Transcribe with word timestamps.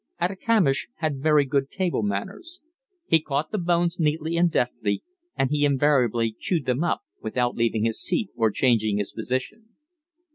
Atikamish 0.19 0.87
had 0.95 1.21
very 1.21 1.45
good 1.45 1.69
table 1.69 2.01
manners. 2.01 2.59
He 3.05 3.21
caught 3.21 3.51
the 3.51 3.59
bones 3.59 3.99
neatly 3.99 4.35
and 4.35 4.49
deftly, 4.49 5.03
and 5.35 5.51
he 5.51 5.63
invariably 5.63 6.31
chewed 6.39 6.65
them 6.65 6.83
up 6.83 7.01
without 7.21 7.53
leaving 7.53 7.83
his 7.83 8.01
seat 8.01 8.31
or 8.35 8.49
changing 8.49 8.97
his 8.97 9.13
position. 9.13 9.75